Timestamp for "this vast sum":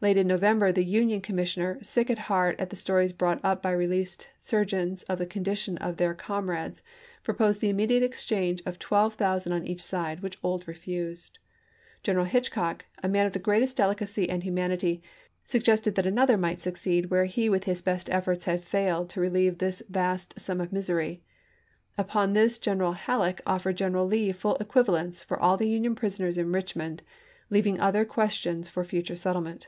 19.58-20.60